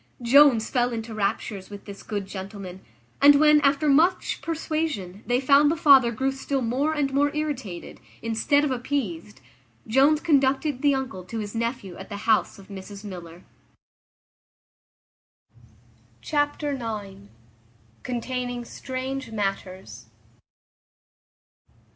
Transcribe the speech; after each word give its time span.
Jones 0.23 0.67
fell 0.67 0.91
into 0.93 1.13
raptures 1.13 1.69
with 1.69 1.85
this 1.85 2.01
good 2.01 2.25
gentleman; 2.25 2.81
and 3.21 3.35
when, 3.35 3.61
after 3.61 3.87
much 3.87 4.41
persuasion, 4.41 5.21
they 5.27 5.39
found 5.39 5.69
the 5.69 5.75
father 5.75 6.11
grew 6.11 6.31
still 6.31 6.63
more 6.63 6.91
and 6.91 7.13
more 7.13 7.31
irritated, 7.35 7.99
instead 8.23 8.63
of 8.63 8.71
appeased, 8.71 9.41
Jones 9.85 10.19
conducted 10.19 10.81
the 10.81 10.95
uncle 10.95 11.23
to 11.25 11.37
his 11.37 11.53
nephew 11.53 11.97
at 11.97 12.09
the 12.09 12.17
house 12.25 12.57
of 12.57 12.67
Mrs 12.67 13.03
Miller. 13.03 13.43
Chapter 16.19 16.71
ix. 16.73 17.29
Containing 18.01 18.65
strange 18.65 19.31
matters. 19.31 20.07